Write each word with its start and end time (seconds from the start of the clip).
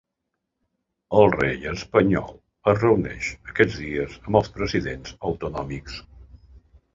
El 1.19 1.27
rei 1.33 1.67
espanyol 1.71 2.33
es 2.73 2.79
reuneix 2.79 3.29
aquests 3.51 3.77
dies 3.83 4.17
amb 4.31 4.41
els 4.41 4.51
presidents 4.57 5.15
autonòmics. 5.31 6.01